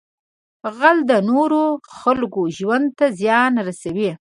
غل 0.77 0.97
د 1.11 1.13
نورو 1.29 1.63
خلکو 1.99 2.41
ژوند 2.57 2.87
ته 2.97 3.05
زیان 3.19 3.53
رسوي 3.67 4.11